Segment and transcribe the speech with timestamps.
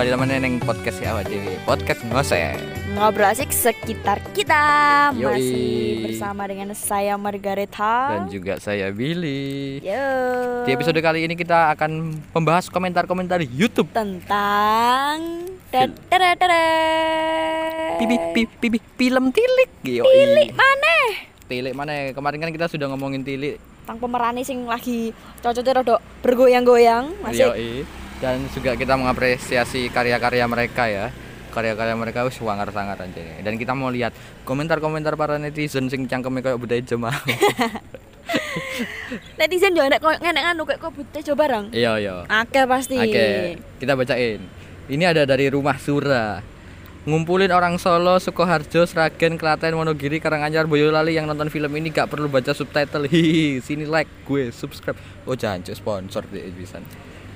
[0.00, 1.60] Kembali lama neng podcast ya awak dewi.
[1.68, 2.56] Podcast ngose.
[2.96, 4.64] Ngobrol asik sekitar kita
[5.12, 5.28] Yoi.
[5.28, 9.76] Masih bersama dengan saya Margareta Dan juga saya Billy.
[9.84, 10.08] Yo
[10.64, 13.92] Di episode kali ini kita akan membahas komentar-komentar YouTube.
[13.92, 15.44] Tentang.
[18.00, 19.68] Pipi pipi pipi film tilik.
[19.84, 20.08] Yo.
[20.08, 20.96] Tilik mana?
[21.44, 21.92] Tilik mana?
[22.16, 23.60] Kemarin kan kita sudah ngomongin tilik.
[23.84, 25.12] Tentang pemerani sing lagi
[25.44, 28.00] cocoknya rodok bergoyang-goyang Masih Yoi.
[28.20, 31.08] Dan juga kita mengapresiasi karya-karya mereka ya.
[31.50, 33.26] Karya-karya mereka wis wangar sangat anjir.
[33.42, 34.14] Dan kita mau lihat
[34.46, 37.16] komentar-komentar para netizen sing cangkeme kayak budaya jemaah.
[39.38, 42.14] Netizen juga nek koyo ngene anu kok bute coba bareng Iya iya.
[42.30, 44.40] Akeh pasti Oke, kita bacain.
[44.90, 46.42] Ini ada dari Rumah Sura.
[47.00, 52.28] Ngumpulin orang Solo, Sukoharjo, Sragen, Klaten, Wonogiri, Karanganyar, Boyolali yang nonton film ini gak perlu
[52.28, 53.08] baca subtitle.
[53.12, 55.00] Hihi, sini like gue, subscribe.
[55.24, 56.76] Oh jangan sponsor deh bisa.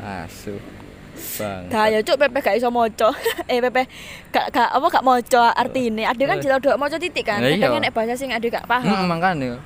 [0.05, 0.84] Asu.
[1.15, 1.63] Bang.
[1.71, 3.11] Gaya cuk Pepe gak iso moco
[3.53, 3.87] Eh Pepe
[4.35, 6.05] gak gak apa gak moco artine.
[6.05, 7.41] Ade kan jelo dok moco titik kan.
[7.41, 7.71] Lah iya.
[7.71, 9.59] Kadang nek bahasa sing ade gak Hmm, paham makanya.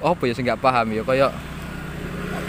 [0.00, 1.32] Apa ya sih nggak paham ya kayak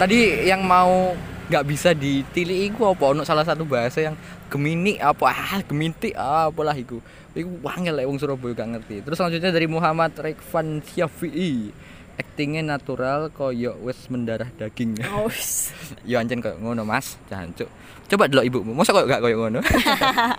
[0.00, 1.12] tadi yang mau
[1.44, 4.16] nggak bisa ditili iku apa ono salah satu bahasa yang
[4.48, 5.28] gemini apa?
[5.28, 7.04] Ah geminti ah apalah iku?
[7.36, 8.96] Iku wangel lek wong Surabaya gak ngerti.
[9.04, 11.74] Terus selanjutnya dari Muhammad Rekvan Syafi'i
[12.14, 15.26] aktingnya natural koyo wes mendarah daging Oh,
[16.08, 17.68] ya anjen koyo ngono mas jangan cuk
[18.06, 19.60] coba dulu ibumu masa koyo gak koyo ngono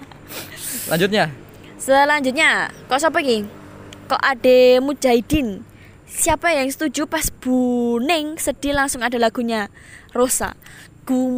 [0.91, 1.31] lanjutnya
[1.75, 3.45] Selanjutnya, kok siapa iki?
[4.09, 5.61] Kok Ade Mujahidin?
[6.07, 9.69] Siapa yang setuju pas Buning sedih langsung ada lagunya
[10.09, 10.57] Rosa.
[11.05, 11.29] Ku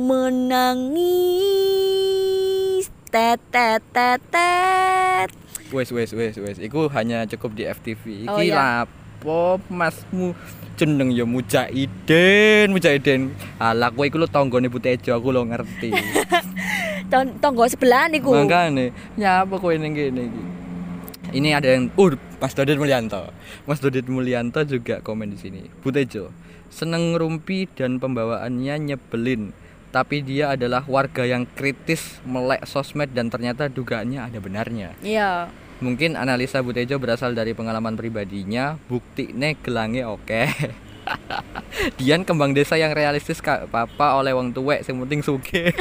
[1.27, 5.27] menangis tet tet tet tet.
[5.73, 6.57] Wes wes wes wes.
[6.63, 8.03] Iku hanya cukup di FTV.
[8.23, 8.87] Iki Oh, iya.
[9.27, 10.31] Lapo masmu
[10.79, 13.35] jeneng ya Mujahidin, Mujahidin.
[13.59, 15.91] Alah kowe iku lho tanggane Butejo aku lo ngerti.
[17.11, 18.31] Ton- Tonggo sebelah niku.
[18.31, 20.43] Makane, nyapa kowe ning kene iki?
[21.35, 23.27] Ini ada yang uh Mas Dodit Mulyanto.
[23.67, 25.61] Mas Dodit Mulyanto juga komen di sini.
[25.83, 26.31] Butejo
[26.71, 29.51] seneng rumpi dan pembawaannya nyebelin.
[29.91, 34.95] Tapi dia adalah warga yang kritis melek sosmed dan ternyata dugaannya ada benarnya.
[35.03, 35.51] Iya.
[35.77, 39.29] Mungkin analisa Butejo berasal dari pengalaman pribadinya, bukti
[39.61, 40.41] gelange oke.
[41.97, 45.69] Dian kembang desa yang realistis kak papa oleh wong tuwek sing penting suge.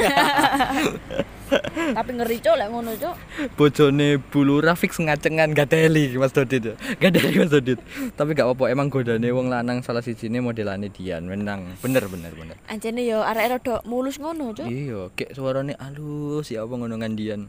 [1.97, 3.15] Tapi ngeri cuk lek ngono cuk.
[3.55, 6.75] Bojone Bulura fix ngacengan gadeli Mas Dodit.
[6.99, 7.79] Gadeli Mas Dodit.
[8.19, 11.79] Tapi gak apa-apa emang godane wong lanang salah sijine modelane Dian menang.
[11.79, 12.59] Bener bener bener.
[12.67, 14.67] Anjene yo arek rada mulus ngono cuk.
[14.67, 17.47] Iya, kayak suarane halus ya apa ngono Dian.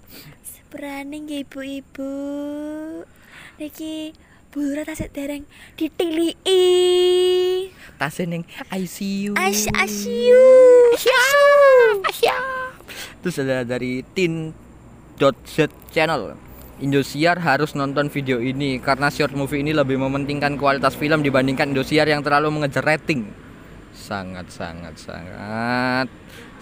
[0.70, 2.12] Berani nggih ibu-ibu.
[3.58, 4.14] Niki
[4.48, 5.44] Bulura tasik dereng
[5.76, 7.27] ditiliki.
[7.98, 9.34] Tase ning ICU.
[9.34, 10.42] As asyu.
[13.22, 15.56] Terus ada dari tin.z
[15.90, 16.38] channel.
[16.78, 22.06] Indosiar harus nonton video ini karena short movie ini lebih mementingkan kualitas film dibandingkan Indosiar
[22.06, 23.26] yang terlalu mengejar rating.
[23.90, 26.06] Sangat sangat sangat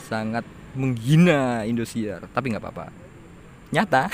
[0.00, 2.88] sangat menghina Indosiar, tapi nggak apa-apa.
[3.76, 4.08] Nyata.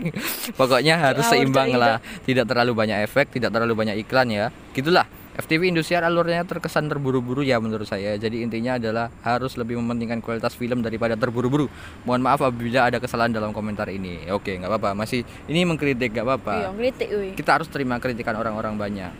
[0.60, 4.46] Pokoknya harus seimbang lah, tidak terlalu banyak efek, tidak terlalu banyak iklan ya.
[4.70, 5.08] Gitulah.
[5.38, 8.18] FTV Indosiar alurnya terkesan terburu-buru ya menurut saya.
[8.18, 11.70] Jadi intinya adalah harus lebih mementingkan kualitas film daripada terburu-buru.
[12.02, 14.26] Mohon maaf apabila ada kesalahan dalam komentar ini.
[14.34, 14.90] Oke, nggak apa-apa.
[14.98, 16.54] Masih ini mengkritik nggak apa-apa.
[16.74, 17.34] Iya.
[17.38, 19.12] Kita harus terima kritikan orang-orang banyak.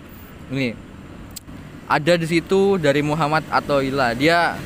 [0.51, 0.75] Ini
[1.87, 4.11] ada di situ dari Muhammad Atoila.
[4.19, 4.59] Dia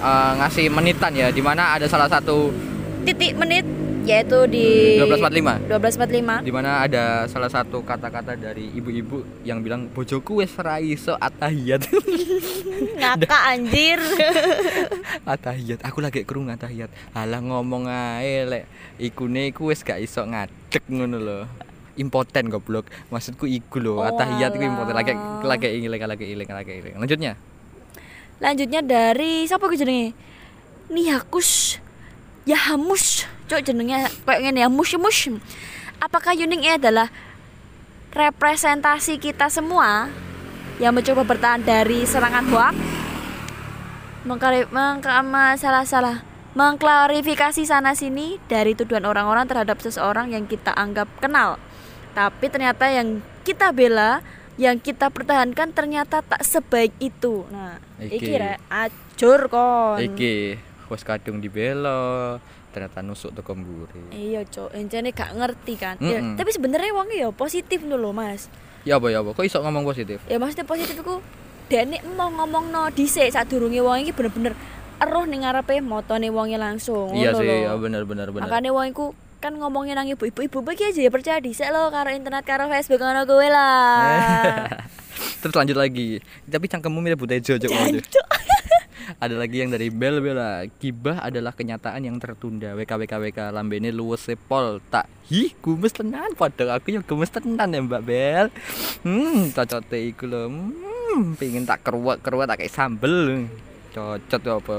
[0.00, 2.70] eh, ngasih menitan ya, di mana ada salah satu
[3.00, 3.64] Titik menit
[4.04, 6.46] yaitu di 1245 12.45.
[6.46, 11.84] di mana ada salah satu kata-kata dari ibu-ibu yang bilang bojoku wis ra iso atahiyat.
[13.00, 14.00] Ngakak anjir.
[15.36, 15.84] atahiyat.
[15.84, 16.88] Aku lagi krungu atahiyat.
[17.12, 18.64] Alah ngomong ae lek
[18.96, 21.38] ikune iku wis gak iso ngadeg ngono lho.
[22.00, 22.88] Impoten goblok.
[23.12, 25.12] Maksudku iku lho, Oh, atahiyat iku impoten lagi
[25.44, 26.94] lagi iling lagi iling lagi iling.
[26.96, 27.32] Lanjutnya.
[28.40, 30.16] Lanjutnya dari siapa ku jenenge?
[30.88, 31.76] Nihakus
[32.48, 33.28] Yahamus.
[33.50, 35.26] Cuk jenenge kayak ngene ya mus mus.
[35.98, 37.10] Apakah Yuning ini adalah
[38.14, 40.06] representasi kita semua
[40.78, 42.74] yang mencoba bertahan dari serangan hoak?
[44.22, 46.22] Mengkari, mengkama salah salah
[46.54, 51.58] mengklarifikasi sana sini dari tuduhan orang-orang terhadap seseorang yang kita anggap kenal.
[52.14, 54.22] Tapi ternyata yang kita bela,
[54.58, 57.46] yang kita pertahankan ternyata tak sebaik itu.
[57.50, 58.14] Nah, Iki.
[58.14, 59.98] iki rek acur kon.
[59.98, 60.34] Iki
[60.90, 64.14] wis kadung dibelo, ternyata nusuk teko mburi.
[64.14, 64.74] Iya, Cok.
[64.74, 65.98] Encene gak ngerti kan.
[65.98, 66.38] Ya, Mm-mm.
[66.38, 68.46] tapi sebenarnya wong ya positif dulu, Mas.
[68.86, 69.36] Ya apa ya apa?
[69.36, 70.22] Kok iso ngomong positif?
[70.30, 71.20] Ya maksudnya positif iku
[71.70, 74.58] dene mau ngomong no dhisik sadurunge wong iki bener-bener
[74.98, 77.54] eruh ning ngarepe motone wonge langsung iya sih lho.
[77.62, 81.08] ya bener bener bener makanya wong iku kan ngomongin nang ibu-ibu ibu bagi aja ya
[81.14, 84.66] percaya dhisik lo karo internet karo Facebook ngono kowe lah
[85.40, 86.18] terus lanjut lagi
[86.50, 87.70] tapi cangkemmu mirip butejo cok.
[89.18, 92.76] Ada lagi yang dari Bel Bella gibah adalah kenyataan yang tertunda.
[92.78, 96.36] WKWKWK lambene luwes sepol tak hi gumes tenan.
[96.38, 98.46] Padahal aku yang gumes tenan ya Mbak Bel.
[99.02, 100.46] Hmm cocote iku lho.
[100.46, 103.48] Hmm pengen tak keruat tak kayak sambel.
[103.90, 104.76] Cocot apa?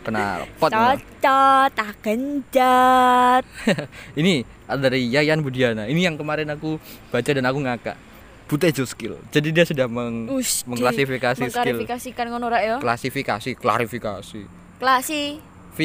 [0.00, 3.44] Kena pot cocot tak genjot.
[4.20, 4.46] Ini
[4.80, 5.84] dari Yayan Budiana.
[5.84, 6.80] Ini yang kemarin aku
[7.12, 8.13] baca dan aku ngakak
[8.44, 9.16] Butejo skill.
[9.32, 11.48] Jadi dia sudah meng Ush, mengklasifikasi skill.
[11.48, 14.40] mengklarifikasikan ngono rak ya klasifikasi klarifikasi.
[14.76, 15.40] Klasi.
[15.74, 15.78] V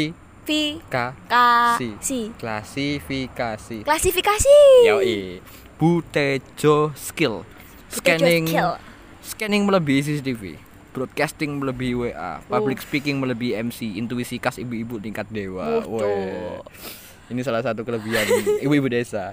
[0.43, 0.49] V
[0.85, 0.95] K
[1.25, 1.33] K
[1.77, 1.89] Si.
[2.01, 2.19] si.
[2.35, 3.77] Klasifikasi.
[3.87, 4.57] Klasifikasi.
[4.85, 5.39] Yoi.
[5.79, 7.47] Butejo skill.
[7.87, 8.75] Scanning skill.
[9.19, 10.57] scanning melebihi CCTV
[10.89, 15.85] broadcasting melebihi WA public speaking melebihi MC intuisi khas ibu-ibu tingkat dewa.
[15.85, 16.59] Weh.
[17.29, 18.25] ini salah satu kelebihan
[18.65, 19.29] ibu-ibu desa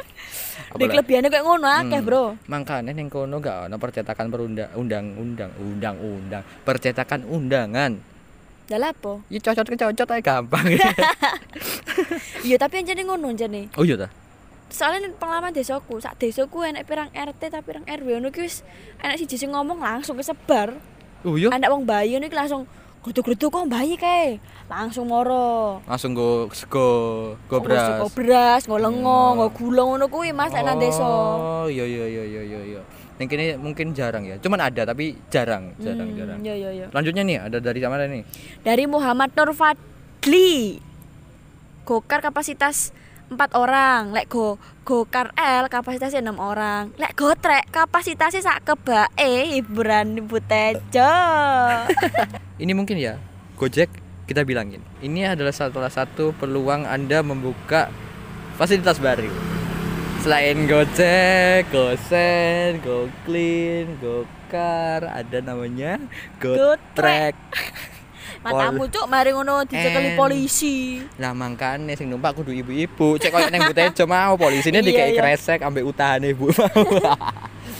[0.70, 2.06] Di kelebihannya kayak ngono akeh, Hmm.
[2.06, 2.24] Bro.
[2.46, 7.98] Makanya ning kono gak ono percetakan perundang undang-undang undang-undang percetakan undangan.
[8.70, 9.18] Lah apa?
[9.26, 10.62] Ya cocot ke cocot aja gampang.
[12.40, 13.68] Iya, tapi anjane ngono anjane.
[13.76, 14.08] oh iya ta.
[14.70, 18.62] Soalnya pengalaman desaku, sak desaku enek pirang RT tapi pirang RW ngono ki wis
[19.02, 20.78] enek siji sing ngomong langsung kesebar.
[21.26, 21.50] Oh iya.
[21.50, 22.64] Anak wong bayi ngono iki langsung
[23.00, 24.36] Guduk-guduk kok bayi kae.
[24.68, 25.80] Langsung moro.
[25.88, 26.86] Langsung go go
[27.48, 27.96] go beras.
[27.96, 29.38] Go beras, go lengo, Hmm.
[29.40, 31.00] go gula ngono kuwi Mas nek nang desa.
[31.00, 32.80] Oh iya iya iya iya iya iya.
[33.16, 34.36] Yang kini mungkin jarang ya.
[34.36, 36.38] Cuman ada tapi jarang, jarang, Hmm, jarang.
[36.44, 36.86] Iya iya iya.
[36.92, 38.22] Selanjutnya nih ada dari mana nih?
[38.60, 40.76] Dari Muhammad Nur Fadli.
[41.88, 42.92] Gokar kapasitas
[43.30, 46.90] 4 orang, lek go gokar L kapasitasnya 6 orang.
[46.98, 51.14] Lek gotrek kapasitasnya sak kebake hiburan ibu tejo.
[52.62, 53.22] Ini mungkin ya
[53.54, 53.86] Gojek
[54.26, 54.82] kita bilangin.
[54.98, 57.94] Ini adalah salah satu peluang Anda membuka
[58.58, 59.30] fasilitas baru.
[60.26, 66.02] Selain Gojek, GoSend, GoClean, GoCar, ada namanya
[66.42, 67.38] GoTrack.
[68.40, 70.16] Matamu cuk mari ngono dicekeli En.
[70.16, 70.96] polisi.
[71.20, 73.20] Lah mangkane sing numpak kudu ibu-ibu.
[73.20, 75.20] Cek koyo nang Butejo mau polisine Iya, dikei iya.
[75.20, 76.84] kresek ambek utane Bu mau.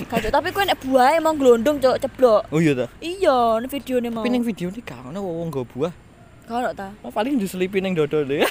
[0.04, 2.44] Tapi kowe nek buahe emang glondong cuk ceblok.
[2.52, 2.86] oh iya ta.
[3.00, 4.20] Iya, ning videone mau.
[4.20, 5.92] Tapi ning video ini gak ono wong nggo buah.
[6.44, 6.92] Kalau ta.
[7.00, 8.44] Oh, paling diselipin yang dodol deh.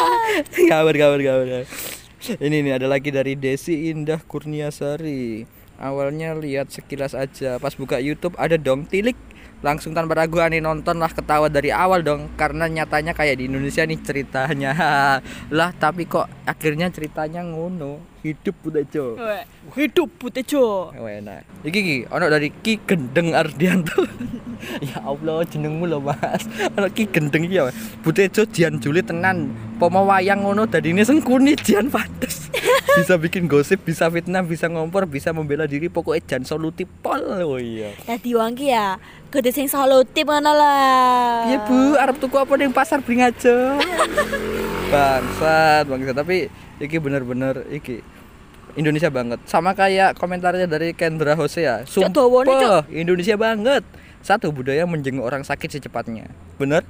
[0.70, 1.66] kabar kabar kabar.
[2.20, 5.48] Ini nih ada lagi dari Desi Indah Kurniasari.
[5.80, 9.16] Awalnya lihat sekilas aja, pas buka YouTube ada dong tilik.
[9.60, 13.84] Langsung tanpa ragu aneh nonton lah ketawa dari awal dong Karena nyatanya kayak di Indonesia
[13.84, 14.72] nih ceritanya.
[15.56, 20.92] Lah tapi kok akhirnya ceritanya ngono Hidup Weh, Hidup Butejo.
[20.92, 21.64] Enak.
[21.64, 24.04] Iki ki ono dari Ki Gendeng Ardianto.
[24.92, 26.44] ya Allah jenengmu lho Mas.
[26.76, 27.72] Ono Ki Gendeng iki ya.
[28.04, 29.48] Butejo Jian Juli tenan.
[29.80, 32.52] Pomo wayang ngono dadine sengkuni Jian pantes.
[33.00, 37.24] bisa bikin gosip, bisa fitnah, bisa ngompor, bisa membela diri pokoknya jan solutif pol.
[37.24, 37.96] Oh iya.
[38.04, 39.00] Dadi wong ki ya
[39.32, 41.48] kudu sing solutif ngono lah.
[41.48, 43.80] Iya Bu, arep tuku apa ning pasar Bringajo?
[44.90, 46.16] bangsat, bangsat.
[46.18, 46.36] Tapi
[46.82, 48.02] iki bener-bener iki
[48.78, 49.38] Indonesia banget.
[49.46, 52.06] Sama kayak komentarnya dari Kendra dawane, Cuk.
[52.06, 53.82] Sumpah, Indonesia banget.
[54.20, 56.28] Satu, budaya menjenguk orang sakit secepatnya.
[56.60, 56.84] Bener?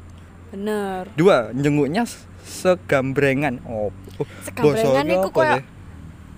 [0.50, 1.06] Bener.
[1.14, 2.04] Dua, jenguknya
[2.42, 3.62] segambrengan.
[3.64, 5.64] Oh, oh, Segambrengan apa koyo deh?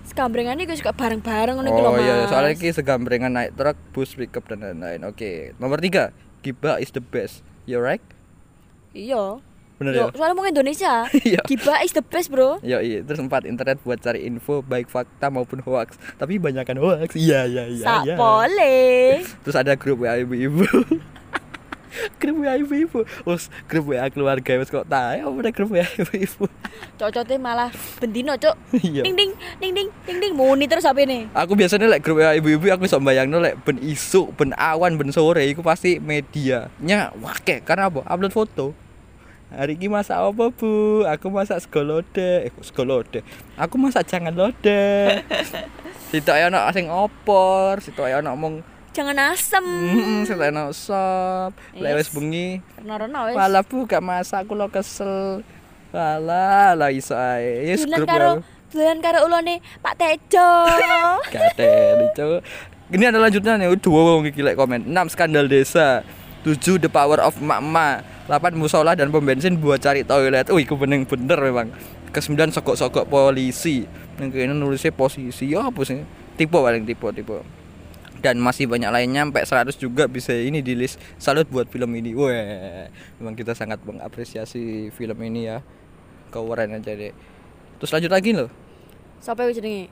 [0.03, 2.03] Segambrengan iku suka bareng-bareng ngono iki lho, Oh Mas.
[2.05, 5.01] iya, soalnya iki segambrengan naik truk, bus, pickup dan lain-lain.
[5.07, 7.41] Oke, nomor tiga, Giba is the best.
[7.65, 8.03] You right?
[8.91, 9.39] Iya.
[9.81, 10.13] Bener Yo, ya?
[10.13, 10.93] soalnya mau Indonesia.
[11.23, 11.41] Iya.
[11.47, 12.59] Giba is the best, Bro.
[12.61, 15.95] Ya iya, terus empat internet buat cari info baik fakta maupun hoax.
[16.19, 17.15] Tapi banyakan hoax.
[17.15, 17.85] Iya iya iya.
[17.85, 18.15] Sak iya.
[18.19, 19.23] boleh.
[19.47, 20.67] Terus ada grup WA ibu-ibu.
[22.21, 23.07] grup WA ibu-ibu.
[23.07, 26.45] Terus grup WA keluarga wis kok tahu apa ada grup WA ibu-ibu.
[26.99, 28.55] Cocote malah bendino, Cuk.
[28.77, 29.01] Iya.
[29.07, 31.31] Ding ding ding ding ding ding muni terus apa ini?
[31.31, 35.09] Aku biasanya lek grup WA ibu-ibu aku iso bayangno lek ben isuk, ben awan, ben
[35.15, 38.03] sore iku pasti medianya wake karena apa?
[38.05, 38.82] Upload foto.
[39.53, 41.05] Hari ini masak apa bu?
[41.05, 43.21] Aku masak segolode, eh segolode.
[43.53, 45.21] Aku masak jangan lode.
[46.09, 48.53] Sitok ya ono sing opor, sitok ya ono ngomong
[48.93, 49.65] Jangan asem.
[49.65, 51.53] Heeh, sitok ono sop.
[51.77, 52.13] Lek wis Yes.
[52.13, 52.49] bengi,
[52.81, 53.33] Rena-rena wis.
[53.33, 55.45] malah bu gak masak aku lo kesel.
[55.89, 57.69] Walah, lah iso ae.
[57.69, 58.41] Yes, grup karo
[58.73, 60.49] dolan karo ulone Pak Tejo.
[61.33, 62.29] Gatel itu.
[62.89, 64.89] Ini ada lanjutnya nih, dua wong iki lek komen.
[64.89, 66.01] 6 skandal desa.
[66.43, 68.03] 7 the power of emak-emak.
[68.27, 70.47] 8 musola dan pom bensin buat cari toilet.
[70.51, 71.71] Wih, iku bener memang.
[72.13, 73.87] Ke-9 sogok-sogok polisi.
[74.19, 75.49] Yang kene nulisnya posisi.
[75.51, 76.03] Ya apa sih?
[76.35, 77.39] Tipe paling tipe tipe.
[78.23, 82.15] dan masih banyak lainnya sampai 100 juga bisa ini di list salut buat film ini
[82.15, 82.87] wah
[83.19, 85.59] memang kita sangat mengapresiasi film ini ya
[86.31, 87.11] keren aja deh
[87.83, 88.47] terus lanjut lagi loh
[89.23, 89.87] yang jenenge?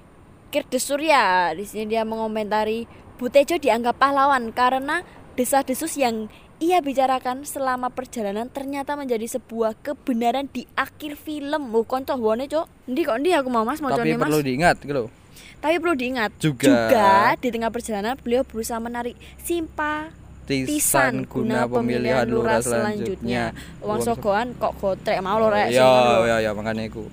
[0.51, 1.55] Kirdes Surya.
[1.55, 2.83] Di sini dia mengomentari
[3.15, 6.27] Butejo dianggap pahlawan karena desas-desus yang
[6.61, 11.73] ia bicarakan selama perjalanan ternyata menjadi sebuah kebenaran di akhir film.
[11.73, 12.85] Oh, konco wone, Cok.
[12.85, 14.29] Ndi kok ndi aku mau Mas mau tapi Mas.
[14.29, 15.09] perlu diingat gitu
[15.61, 17.33] Tapi perlu diingat Juga.
[17.37, 20.21] di tengah perjalanan beliau berusaha menarik simpatisan
[20.67, 23.53] Tisan guna pemilihan lurah selanjutnya.
[23.81, 25.69] Uang sogoan kok gotrek mau lho rek.
[25.69, 26.21] sing ya ngono lho.
[26.27, 27.05] ya ya makanya aku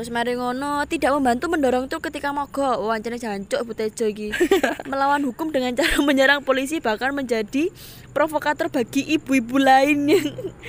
[0.00, 2.88] Terus mari ngono tidak membantu mendorong truk ketika mogok.
[2.88, 4.32] Wancane jancuk Butejo iki.
[4.88, 7.68] Melawan hukum dengan cara menyerang polisi bahkan menjadi
[8.16, 10.24] provokator bagi ibu-ibu lain yang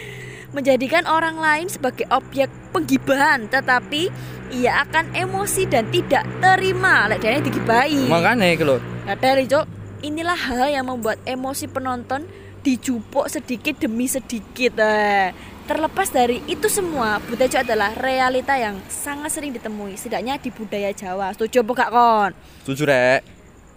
[0.60, 4.12] menjadikan orang lain sebagai objek penggibahan tetapi
[4.52, 8.12] ia akan emosi dan tidak terima lek dene digibahi.
[8.12, 9.64] makanya loh Nah, dari Cok,
[10.04, 12.28] inilah hal yang membuat emosi penonton
[12.68, 14.76] dijupuk sedikit demi sedikit.
[14.76, 15.32] Eh.
[15.72, 21.32] Terlepas dari itu semua, Butejo adalah realita yang sangat sering ditemui, setidaknya di budaya Jawa.
[21.32, 22.32] Setuju apa gak kon?
[22.68, 23.24] jujur rek.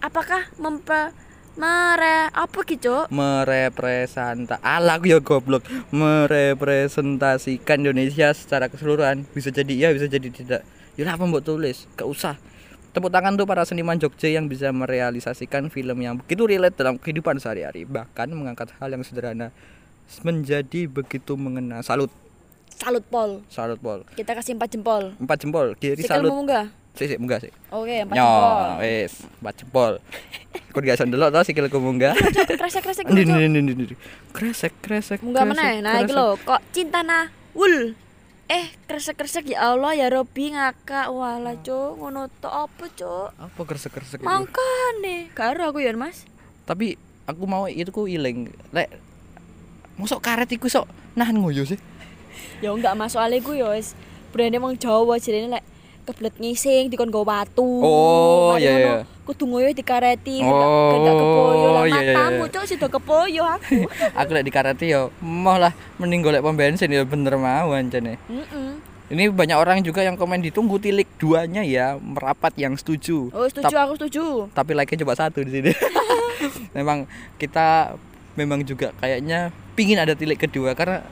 [0.03, 1.15] Apakah mempe
[1.55, 3.07] mere apa gitu?
[3.07, 5.63] merepresenta ala aku ya goblok.
[5.95, 9.23] Merepresentasikan Indonesia secara keseluruhan.
[9.31, 10.67] Bisa jadi iya bisa jadi tidak.
[10.99, 11.87] Ya apa mbok tulis?
[11.95, 12.35] Gak usah.
[12.91, 17.39] Tepuk tangan tuh para seniman Jogja yang bisa merealisasikan film yang begitu relate dalam kehidupan
[17.39, 17.87] sehari-hari.
[17.87, 19.55] Bahkan mengangkat hal yang sederhana
[20.21, 22.09] menjadi begitu mengena salut
[22.67, 23.39] Salut Pol.
[23.47, 25.15] salut pol Kita kasih empat jempol.
[25.15, 26.67] empat jempol kiri Sikil salut munggah.
[26.91, 28.67] sih sih munggah sih Oke, empat Nyo, jempol.
[28.77, 29.93] wes, empat jempol.
[30.71, 31.79] Kau gak sendelok tau sikilku.
[31.79, 32.15] Cok.
[33.07, 33.95] ini ini ini.
[34.29, 35.23] Kresek kresek.
[35.23, 35.79] Munggah kresek, mana?
[35.79, 36.11] Nah, kresek.
[36.11, 37.95] lho, kok cinta nah wul.
[38.45, 43.89] Eh, kresek-kresek ya Allah ya Robi ngakak wala cuk ngono to apa cuk Apa kresek
[43.89, 44.27] kresek itu?
[44.27, 46.29] Mangkane karo aku ya Mas
[46.61, 46.93] Tapi
[47.25, 48.51] aku mau itu ku iling.
[48.69, 48.91] Lek
[49.95, 50.85] Mosok karet iku sok
[51.15, 51.79] nahan ngoyo sih.
[52.59, 53.95] Ya enggak masuk ale ku ya wis
[54.35, 55.63] brand emang Jawa jadi lek
[56.05, 58.95] kebelet ngising dikon go watu Oh, iya, iya.
[59.25, 62.53] kudu ngoyo dikareti Oh, kepoyo lah iya, iya, matamu iya.
[62.53, 63.89] cuk sida kepoyo aku
[64.21, 68.21] aku lek di karate yo mau lah mending golek pom bensin ya bener mau ancane.
[68.21, 68.69] Heeh.
[69.05, 73.29] Ini banyak orang juga yang komen ditunggu tilik duanya ya merapat yang setuju.
[73.33, 74.49] Oh, setuju aku setuju.
[74.53, 75.71] tapi like-nya coba satu di sini.
[76.77, 77.05] memang
[77.37, 77.97] kita
[78.35, 81.03] memang juga kayaknya pingin ada tilik kedua karena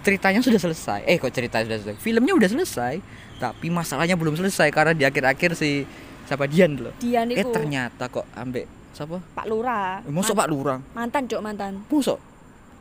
[0.00, 1.00] ceritanya sudah selesai.
[1.04, 2.00] Eh kok ceritanya sudah selesai?
[2.00, 2.94] Filmnya udah selesai,
[3.38, 5.86] tapi masalahnya belum selesai karena di akhir-akhir si
[6.24, 6.94] siapa Dian loh.
[6.98, 9.22] Dia Eh niku ternyata kok ambek siapa?
[9.22, 10.02] Pak Lurah.
[10.02, 10.78] Eh, Mosok Pak Lurah.
[10.92, 11.84] Mantan cuk mantan.
[11.86, 12.18] Mosok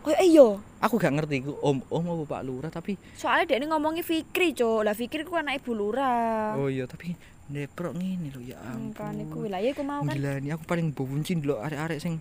[0.02, 0.58] Oh iya.
[0.82, 4.50] aku gak ngerti iku om om apa Pak Lurah tapi Soalnya dia ini ngomongin Fikri
[4.50, 4.82] cuk.
[4.82, 6.58] Lah Fikri ku anak Ibu Lurah.
[6.58, 7.14] oh iya tapi
[7.46, 8.58] deprok ngene lho ya
[8.98, 9.46] Kan iku ampun.
[9.46, 10.18] wilayah aku mau kan.
[10.18, 12.18] Gila ini aku paling benci lho arek-arek sing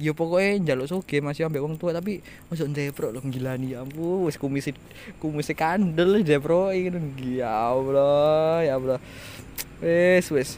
[0.00, 4.24] Ya pokoknya njaluk soge masih ambek wong tua tapi masuk ndeprok lho gilani ya ampun
[4.24, 4.72] wis kumisi
[5.20, 8.96] kumisi kandel ndeprok iki ya Allah ya Allah.
[9.84, 10.50] Wis wis.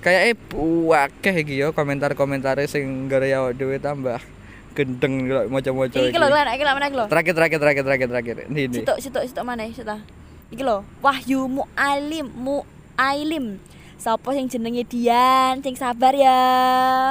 [0.00, 4.24] Kayak akeh iki yo komentar-komentare sing gara ya dhewe tambah
[4.72, 7.06] gendeng lho maca-maca Iki lho lan, iki lho mana iki lho.
[7.12, 8.36] Terakhir terakhir terakhir terakhir terakhir.
[8.48, 8.76] Ini ini.
[8.80, 10.00] Sitok sitok sitok mana sitok.
[10.48, 13.60] Iki lho, Wahyu Mualim Muailim.
[13.98, 16.38] Sapa sing jenenge Dian, sing sabar ya.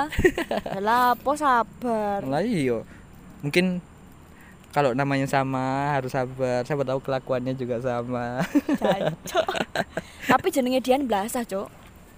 [0.86, 2.24] Lah apa sabar?
[2.24, 2.80] Lah iya.
[3.44, 3.84] Mungkin
[4.72, 6.64] kalau namanya sama harus sabar.
[6.64, 8.40] Siapa tahu kelakuannya juga sama.
[10.32, 11.68] Tapi jenenge Dian blasah, Cuk.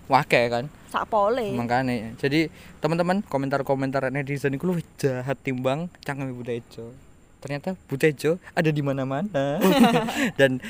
[0.05, 0.69] Wake kan.
[0.93, 1.49] Sak pole.
[1.57, 2.13] Makanya.
[2.21, 6.93] Jadi teman-teman komentar-komentar netizen itu lebih jahat timbang cangkem Butejo.
[7.41, 9.57] Ternyata Butejo ada di mana-mana.
[10.39, 10.61] Dan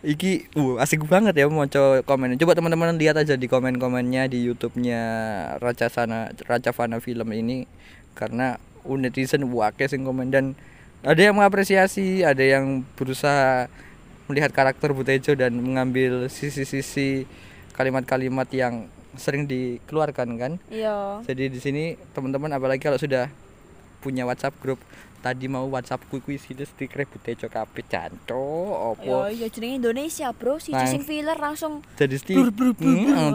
[0.00, 1.64] iki uh asik banget ya mau
[2.04, 2.36] komen.
[2.40, 5.02] Coba teman-teman lihat aja di komen-komennya di YouTube-nya
[5.60, 7.68] Raja Sana Raja Fana film ini
[8.16, 10.56] karena netizen wake sing komen dan
[11.00, 13.68] ada yang mengapresiasi, ada yang berusaha
[14.28, 17.24] melihat karakter Butejo dan mengambil sisi-sisi
[17.72, 20.52] kalimat-kalimat yang sering dikeluarkan kan.
[20.70, 21.24] Iya.
[21.26, 23.32] Jadi di sini teman-teman apalagi kalau sudah
[24.00, 24.80] punya WhatsApp grup
[25.20, 29.28] tadi mau WhatsApp kui kui sini stiker Butejo kabeh canco Yo, opo?
[29.28, 30.56] Yo jenenge Indonesia, Bro.
[30.64, 30.88] Si Nah.
[30.88, 32.48] sing filler langsung jadi stiker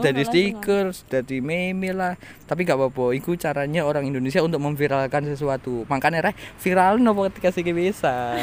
[0.02, 2.18] jadi stiker jadi meme lah.
[2.50, 5.86] Tapi gak apa-apa itu caranya orang Indonesia untuk memviralkan sesuatu.
[5.86, 8.34] Makanya reh viral nopo ketika sih bisa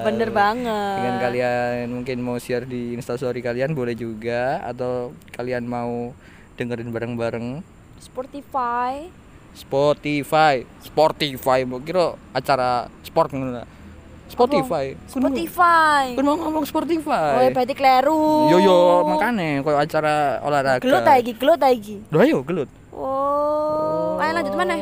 [0.00, 0.96] bener banget.
[1.04, 4.64] dengan kalian mungkin mau share di instastory kalian boleh juga.
[4.64, 6.16] Atau kalian mau
[6.56, 7.60] dengerin bareng-bareng.
[8.00, 9.27] Spotify.
[9.58, 13.66] Spotify Spotify mau kira acara sport ngono.
[14.28, 16.12] Spotify Spotify.
[16.12, 18.46] kun mau ngomong Spotify Oh, ya berarti kleru.
[18.46, 22.04] yo yo makane koyo acara olahraga Gelut ta iki, gelut ta iki.
[22.08, 24.74] Loh ayo gelut Oh, Ayo lanjut mana?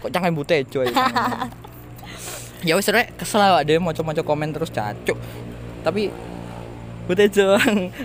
[0.00, 0.90] Kok jangan butejo ya.
[2.66, 5.16] ya wis rek kesel awak dhewe maca-maca komen terus cacuk.
[5.80, 6.08] Tapi
[7.10, 7.58] Butejo,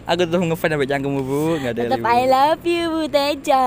[0.10, 2.10] aku tuh ngefans sampai cangkemmu bu, nggak ada Tetap Bu.
[2.10, 3.66] I love you Bu Teja.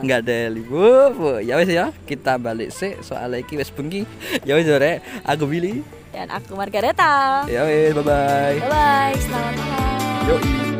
[0.00, 1.30] nggak ada bu, bu.
[1.44, 4.08] Ya wis ya, kita balik sih soal iki wis bengi.
[4.48, 5.84] Ya wis rek, aku Billy.
[6.16, 7.44] Dan aku Margareta.
[7.44, 8.56] Ya wis, bye bye.
[8.56, 9.12] Bye bye.
[9.20, 10.32] Selamat malam.
[10.32, 10.73] Yoi.